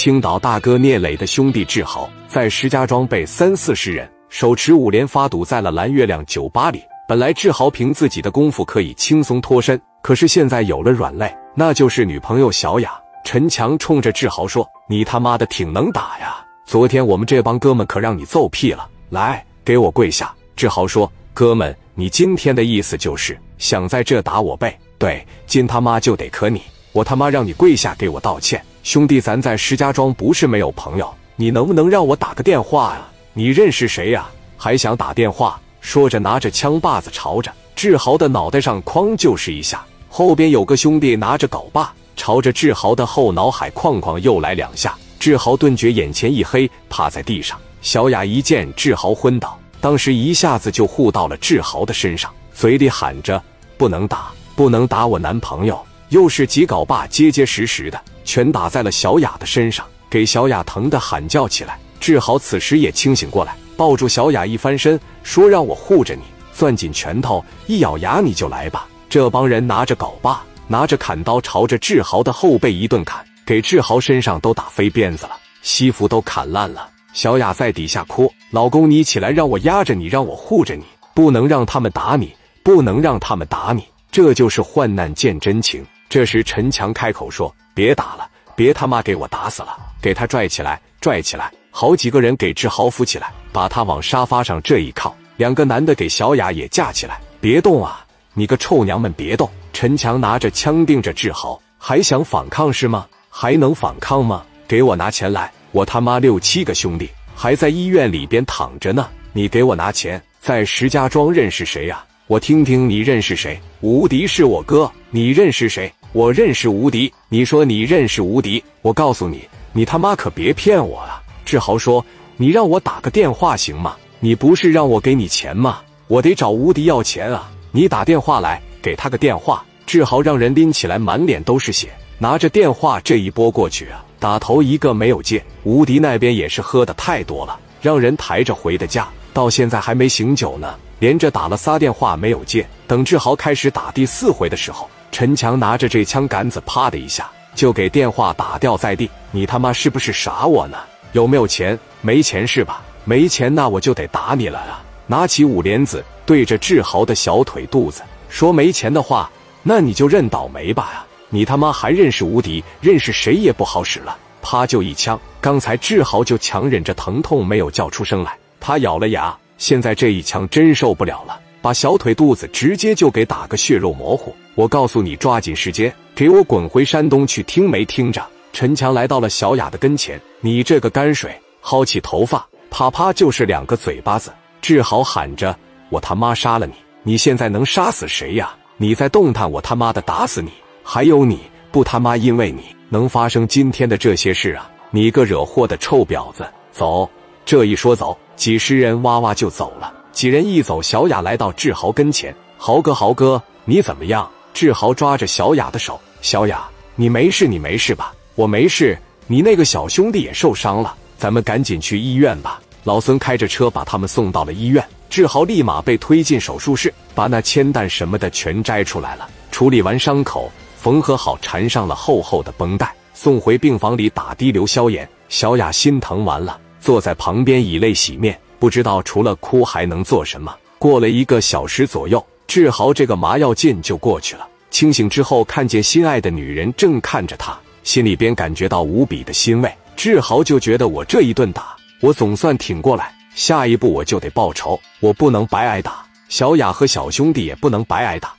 [0.00, 6.82] 青岛大哥聂磊的兄弟志豪在石家庄被三四十人手持五连发堵在了蓝月亮酒吧里。
[7.06, 12.98] 本来志豪凭自己的功夫可以轻松脱身，可是现在有了软肋，那就是女朋友小雅。
[13.26, 16.42] 陈强冲着志豪说：“你他妈的挺能打呀！
[16.64, 24.74] 昨天我们这帮哥们可让你揍屁了，来，给我跪下！”志豪说：“哥们，你今天的意思就是想在这打我背？
[24.96, 26.62] 对，今他妈就得磕你，
[26.92, 33.06] 我他妈让你跪下给我道歉。”兄弟，咱在石家庄不是没有朋友，你能不能让我打个电话呀？
[33.34, 34.26] 你认识谁呀？
[34.56, 35.60] 还想打电话？
[35.80, 39.84] 说着，拿着枪把子朝着志豪的脑袋上哐就是一下。
[40.08, 44.94] 后边有个兄弟拿着镐把，朝着志豪的后脑海哐哐又来两下。
[45.18, 47.58] 志豪顿觉眼前一黑，趴在地上。
[47.82, 53.42] 小雅一见志豪昏倒，当时一下子就护到了志豪的身上，嘴里喊着
[53.76, 58.00] ：“不能打，不能打我男朋友！”又是几镐把，结结实实的。
[58.30, 61.76] 全打在了小雅的身上，给小雅疼得喊叫起来。
[61.98, 66.22] 志豪此时也清醒过来，抱住小雅一翻身，说：“让我护着你。”
[66.54, 76.88] 攥紧拳头，一咬牙：“你就来吧！”这帮人拿着镐把，拿着砍刀，朝着志豪的后背一顿砍，给志豪身上都打飞鞭子了，西服都砍烂了。
[77.12, 85.84] 小雅在底下哭：“老公，你起来，让我压着你，让我护着你，不能让他们打你，不能让他们打你。”这就是患难见真情。
[86.10, 89.78] 这时，陈强开口说：“别打了，别他妈给我打死了！
[90.02, 95.16] 给他拽起来，拽起来！”好几个人给志豪扶起来，把他往沙发上这一靠。
[95.36, 98.04] 两个男的给小雅也架起来，别动啊！
[98.34, 99.48] 你个臭娘们，别动！
[99.72, 103.06] 陈强拿着枪盯着志豪，还想反抗是吗？
[103.28, 104.44] 还能反抗吗？
[104.66, 105.52] 给我拿钱来！
[105.70, 110.20] 我他妈六七个兄弟还在医院里边躺着呢，你给我拿钱！
[110.40, 112.04] 在石家庄认识谁呀？
[112.26, 113.60] 我听听你认识谁？
[113.80, 115.92] 无敌是我哥，你认识谁？
[116.12, 118.62] 我认识无敌，你说你认识无敌？
[118.82, 121.22] 我告诉你，你他妈可别骗我啊！
[121.44, 122.04] 志豪说
[122.36, 123.94] ：“你让我打个电话行吗？
[124.18, 125.78] 你不是让我给你钱吗？
[126.08, 127.48] 我得找无敌要钱啊！
[127.70, 135.40] 你打电话来，给他个电话。”志豪让人拎起来，满脸都是血，拿着电话这一拨过去啊，打头一个没有接。
[135.62, 142.66] 无敌那边也是喝的太多了，让人抬着回的家，到现在还没醒酒呢，连着打了仨电话没有接。
[142.88, 144.90] 等志豪开始打第四回的时候。
[145.10, 149.10] 陈强拿着这枪杆子，啪的一下就给电话打掉在地。
[149.30, 150.78] 你他妈是不是傻我呢？
[151.12, 151.78] 有没有钱？
[152.00, 152.82] 没钱是吧？
[153.04, 154.82] 没钱那我就得打你了啊！
[155.06, 159.28] 拿起五莲子对着志豪的小腿肚子说：“没钱的话，
[159.62, 161.04] 那你就认倒霉吧呀！
[161.30, 162.62] 你他妈还认识无敌？
[162.80, 165.18] 认识谁也不好使了！”啪就一枪。
[165.40, 171.40] 刚才志豪就强忍着疼痛没有叫出声来，他咬了牙，现在这一枪真受不了了。
[171.62, 174.34] 把小腿肚子直接就给打个血肉模糊！
[174.54, 177.42] 我告诉你，抓紧时间给我滚回山东去！
[177.42, 178.26] 听没听着？
[178.52, 184.32] 陈强来到了小雅的跟前，你这个泔水，薅起头发，啪啪就是两个嘴巴子。
[184.60, 185.56] 志豪喊着
[185.88, 186.72] ：“我他妈杀了你！
[187.02, 188.54] 你现在能杀死谁呀？
[188.76, 190.50] 你再动弹，我他妈的打死你！
[190.82, 191.40] 还有你
[191.70, 194.70] 不他妈因为你能发生今天的这些事啊？
[194.90, 196.44] 你个惹祸的臭婊子！
[196.72, 197.08] 走！
[197.44, 208.12] 这一说走，几十人哇哇就走了。”几人一走，小雅来到志豪跟前：“豪哥，豪哥，你怎么样？”志豪抓着小雅的手：“小雅，你没事，你没事吧？
[208.34, 208.98] 我没事。
[209.26, 214.84] 你那个小兄弟也受伤了，咱们赶紧去医院吧。”老孙开着车把他们送到了医院。
[215.08, 225.08] 志豪立马被推进手术室，把那铅弹什么的全摘出来了，处理完伤口，缝合好，缠上了厚厚的绷带，送回病房里打滴流消炎。
[225.28, 228.38] 小雅心疼完了，坐在旁边以泪洗面。
[228.60, 230.54] 不知道除了哭还能做什么。
[230.78, 234.46] 过了一个小时左右，志豪这个麻药劲就过去了。
[234.70, 239.74] 清醒之后，看见心爱的女人正看着他，心里边感觉到无比的欣慰。
[239.96, 243.12] 志豪就觉得我这一顿打，我总算挺过来。
[243.34, 246.04] 下一步我就得报仇，我不能白挨打。
[246.28, 248.32] 小雅和小兄弟也不能白挨打。